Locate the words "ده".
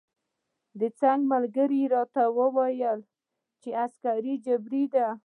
4.93-5.07